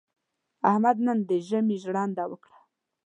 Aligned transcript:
احمد 0.69 0.97
نن 1.05 1.17
د 1.29 1.31
ژمي 1.47 1.77
ژرنده 1.83 2.23
وکړه. 2.29 2.59